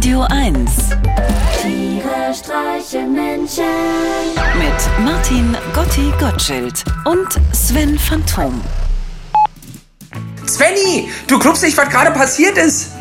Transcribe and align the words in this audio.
Radio 0.00 0.22
1 0.30 0.70
Tiere 1.60 2.32
streichen 2.34 3.12
Menschen. 3.12 3.64
mit 4.56 5.04
Martin 5.04 5.54
Gotti 5.74 6.10
Gottschild 6.18 6.82
und 7.04 7.28
Sven 7.52 7.98
Phantom. 7.98 8.62
Svenny, 10.48 11.10
du 11.26 11.38
glaubst 11.38 11.62
nicht, 11.62 11.76
was 11.76 11.90
gerade 11.90 12.12
passiert 12.12 12.56
ist. 12.56 12.92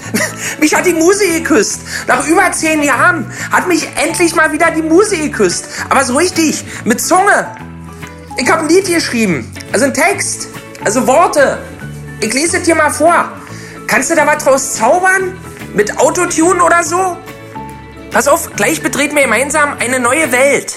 Mich 0.60 0.74
hat 0.74 0.84
die 0.84 0.92
Muse 0.92 1.26
geküsst. 1.26 1.80
Nach 2.06 2.26
über 2.26 2.52
zehn 2.52 2.82
Jahren 2.82 3.32
hat 3.50 3.66
mich 3.66 3.88
endlich 3.96 4.34
mal 4.34 4.52
wieder 4.52 4.70
die 4.72 4.82
Muse 4.82 5.16
geküsst. 5.16 5.68
Aber 5.88 6.04
so 6.04 6.16
richtig, 6.16 6.62
mit 6.84 7.00
Zunge. 7.00 7.46
Ich 8.36 8.50
habe 8.52 8.64
ein 8.64 8.68
Lied 8.68 8.88
geschrieben. 8.88 9.50
Also 9.72 9.86
ein 9.86 9.94
Text. 9.94 10.48
Also 10.84 11.06
Worte. 11.06 11.62
Ich 12.20 12.34
lese 12.34 12.58
es 12.58 12.64
dir 12.64 12.74
mal 12.74 12.90
vor. 12.90 13.32
Kannst 13.86 14.10
du 14.10 14.14
da 14.14 14.26
was 14.26 14.44
draus 14.44 14.74
zaubern? 14.74 15.38
Mit 15.74 15.98
Autotune 15.98 16.62
oder 16.62 16.84
so? 16.84 17.16
Pass 18.10 18.28
auf, 18.28 18.54
gleich 18.56 18.82
betreten 18.82 19.16
wir 19.16 19.22
gemeinsam 19.22 19.74
eine 19.78 20.00
neue 20.00 20.30
Welt. 20.30 20.74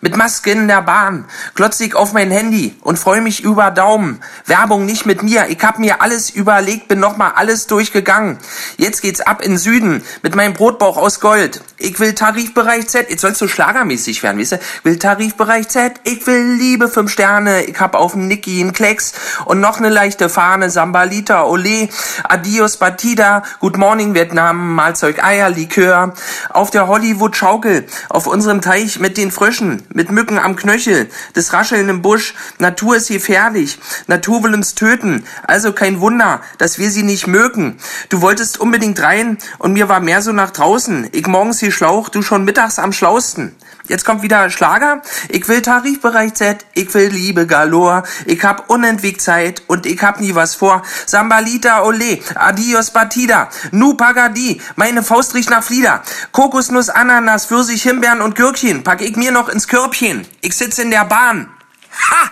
Mit 0.00 0.16
Maske 0.16 0.50
in 0.50 0.68
der 0.68 0.82
Bahn, 0.82 1.24
glotz 1.54 1.80
ich 1.80 1.94
auf 1.94 2.12
mein 2.12 2.30
Handy 2.30 2.76
und 2.82 2.98
freue 2.98 3.20
mich 3.20 3.42
über 3.42 3.70
Daumen. 3.70 4.20
Werbung 4.44 4.84
nicht 4.84 5.06
mit 5.06 5.22
mir, 5.22 5.46
ich 5.48 5.62
hab 5.62 5.78
mir 5.78 6.02
alles 6.02 6.30
überlegt, 6.30 6.88
bin 6.88 7.00
nochmal 7.00 7.32
alles 7.36 7.66
durchgegangen. 7.66 8.38
Jetzt 8.76 9.00
geht's 9.00 9.20
ab 9.20 9.42
in 9.42 9.56
Süden 9.56 10.02
mit 10.22 10.34
meinem 10.34 10.54
Brotbauch 10.54 10.96
aus 10.96 11.20
Gold. 11.20 11.62
Ich 11.78 11.98
will 11.98 12.14
Tarifbereich 12.14 12.88
Z, 12.88 13.10
jetzt 13.10 13.20
sollst 13.22 13.40
du 13.40 13.48
schlagermäßig 13.48 14.22
werden, 14.22 14.38
weißt 14.38 14.52
du? 14.52 14.60
Will 14.82 14.98
Tarifbereich 14.98 15.68
Z, 15.68 15.94
ich 16.04 16.26
will 16.26 16.54
Liebe 16.58 16.88
fünf 16.88 17.10
Sterne, 17.10 17.64
ich 17.64 17.78
hab 17.80 17.94
auf 17.94 18.14
Niki 18.14 18.60
einen 18.60 18.72
Klecks 18.72 19.12
und 19.44 19.60
noch 19.60 19.78
eine 19.78 19.88
leichte 19.88 20.28
Fahne, 20.28 20.70
Sambalita, 20.70 21.44
Ole, 21.44 21.88
Adios 22.24 22.76
Batida, 22.76 23.42
Good 23.60 23.76
Morning 23.76 24.14
Vietnam, 24.14 24.74
Mahlzeug 24.74 25.22
Eier, 25.22 25.50
Likör. 25.50 26.14
Auf 26.50 26.70
der 26.70 26.86
Hollywood-Schaukel, 26.86 27.86
auf 28.08 28.26
unserem 28.26 28.60
Teich 28.60 28.98
mit 28.98 29.16
den 29.16 29.30
Fröschen, 29.30 29.86
mit 29.96 30.10
Mücken 30.10 30.38
am 30.38 30.56
Knöchel, 30.56 31.08
das 31.32 31.54
Rascheln 31.54 31.88
im 31.88 32.02
Busch. 32.02 32.34
Natur 32.58 32.96
ist 32.96 33.08
gefährlich. 33.08 33.78
Natur 34.06 34.44
will 34.44 34.52
uns 34.52 34.74
töten. 34.74 35.24
Also 35.42 35.72
kein 35.72 36.00
Wunder, 36.00 36.42
dass 36.58 36.78
wir 36.78 36.90
sie 36.90 37.02
nicht 37.02 37.26
mögen. 37.26 37.78
Du 38.10 38.20
wolltest 38.20 38.60
unbedingt 38.60 39.00
rein 39.02 39.38
und 39.58 39.72
mir 39.72 39.88
war 39.88 40.00
mehr 40.00 40.20
so 40.20 40.32
nach 40.32 40.50
draußen. 40.50 41.08
Ich 41.12 41.26
morgens 41.26 41.60
hier 41.60 41.72
Schlauch, 41.72 42.10
du 42.10 42.20
schon 42.20 42.44
mittags 42.44 42.78
am 42.78 42.92
schlausten. 42.92 43.56
Jetzt 43.88 44.04
kommt 44.04 44.22
wieder 44.22 44.50
Schlager. 44.50 45.00
Ich 45.28 45.46
will 45.48 45.62
Tarifbereich 45.62 46.34
Z, 46.34 46.66
ich 46.74 46.92
will 46.92 47.08
Liebe 47.08 47.46
galore. 47.46 48.02
Ich 48.24 48.42
hab 48.42 48.68
unentwegt 48.68 49.20
Zeit 49.20 49.62
und 49.68 49.86
ich 49.86 50.02
hab 50.02 50.20
nie 50.20 50.34
was 50.34 50.56
vor. 50.56 50.82
Sambalita 51.06 51.84
ole, 51.84 52.18
adios 52.34 52.90
batida, 52.90 53.48
nu 53.70 53.94
pagadi, 53.94 54.60
meine 54.74 55.04
Faust 55.04 55.34
riecht 55.34 55.50
nach 55.50 55.62
Flieder. 55.62 56.02
Kokosnuss, 56.32 56.88
Ananas, 56.88 57.46
Pfirsich, 57.46 57.82
Himbeeren 57.84 58.22
und 58.22 58.34
Gürkchen 58.34 58.82
pack 58.82 59.02
ich 59.02 59.16
mir 59.16 59.30
noch 59.30 59.48
ins 59.48 59.68
Körbchen. 59.86 60.26
Ich 60.40 60.56
sitz 60.56 60.78
in 60.78 60.90
der 60.90 61.04
Bahn. 61.04 61.46
Ha! 61.92 62.30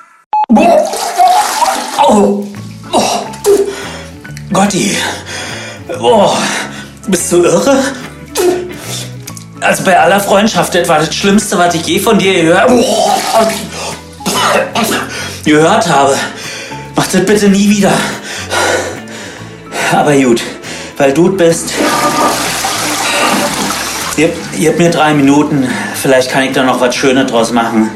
Oh. 2.09 2.45
Oh. 2.93 3.27
Gotti. 4.53 4.97
Oh. 6.01 6.37
Bist 7.07 7.31
du 7.31 7.45
irre? 7.45 7.81
Also 9.61 9.85
bei 9.85 9.99
aller 9.99 10.19
Freundschaft, 10.19 10.75
das 10.75 10.89
war 10.89 10.99
das 10.99 11.15
Schlimmste, 11.15 11.57
was 11.57 11.73
ich 11.77 11.87
je 11.87 12.01
von 12.01 12.19
dir 12.19 12.43
gehört, 12.43 12.73
gehört 15.45 15.89
habe. 15.89 16.17
Mach 16.97 17.07
das 17.07 17.25
bitte 17.25 17.49
nie 17.51 17.71
wieder. 17.71 17.93
Aber 19.93 20.17
gut, 20.17 20.43
weil 20.97 21.13
du 21.13 21.37
bist. 21.37 21.73
Ihr 24.17 24.71
habt 24.71 24.79
mir 24.79 24.91
drei 24.91 25.15
Minuten. 25.15 25.69
Vielleicht 26.05 26.31
kann 26.31 26.43
ich 26.43 26.53
da 26.53 26.63
noch 26.63 26.83
was 26.83 26.95
Schönes 26.95 27.31
draus 27.31 27.51
machen. 27.51 27.91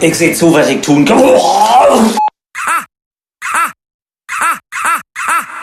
Ich 0.00 0.16
sehe 0.16 0.34
zu, 0.34 0.52
was 0.52 0.68
ich 0.68 0.80
tun 0.80 1.04
kann. 1.04 1.22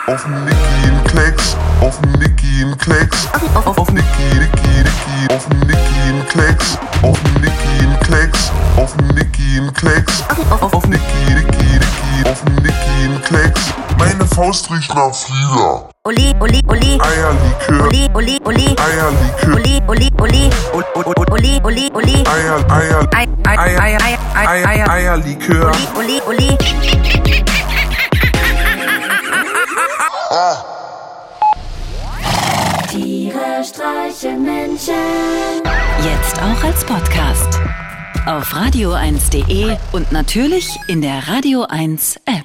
Auf 0.06 0.26
Niki 0.26 0.56
ein 0.86 1.04
Klecks, 1.04 1.54
auf 1.82 2.00
Niki 2.18 2.64
ein 2.64 2.78
Klecks, 2.78 3.28
auf, 3.54 3.78
auf 3.78 3.92
Niki, 3.92 4.06
Niki, 4.06 4.68
Niki, 4.78 5.34
auf 5.34 5.46
Niki 5.50 5.76
ein 6.08 6.26
Klecks, 6.28 6.78
auf 7.02 7.18
Niki 7.42 7.84
ein 7.84 8.00
Klecks, 8.00 8.50
auf 8.78 8.96
Niki 8.96 9.58
ein 9.60 9.74
Klecks, 9.74 10.24
auf, 10.50 10.72
auf 10.72 10.86
Niki, 10.86 11.02
Niki, 11.28 11.44
Niki, 11.44 12.30
auf 12.30 12.42
Niki 12.62 12.81
Klecks. 13.24 13.72
Meine 13.98 14.26
Faust 14.26 14.70
riecht 14.70 14.94
nach 14.94 15.14
Flieder. 15.14 15.88
Oli, 16.04 16.34
Oli, 16.40 16.60
Oli. 16.66 16.98
Eierlikör, 17.00 17.86
Oli, 17.86 18.08
Oli, 18.14 18.38
Oli. 18.44 18.66
Eierlikör, 18.76 19.54
Oli, 19.54 19.80
Oli, 19.86 20.10
Oli. 20.20 20.50
Oli, 21.30 21.60
Oli, 21.62 21.90
Oli. 21.94 22.24
Eier, 22.26 22.64
Eier, 22.70 23.08
Ei, 23.16 23.28
ei, 23.46 23.58
ei, 23.58 23.96
ei, 23.96 24.18
ei, 24.34 24.64
ei, 24.64 24.64
Eier, 24.64 24.90
Eierlikör. 24.90 25.70
Oli, 25.96 26.20
Oli, 26.26 26.48
Oli. 26.50 26.58
Tiere 32.90 33.62
streichen 33.64 34.42
Menschen. 34.44 34.94
Jetzt 36.02 36.36
auch 36.42 36.64
als 36.64 36.84
Podcast. 36.84 37.60
Auf 38.26 38.52
radio1.de 38.54 39.76
und 39.92 40.12
natürlich 40.12 40.68
in 40.88 41.00
der 41.02 41.28
Radio 41.28 41.64
1 41.68 42.16
App. 42.26 42.41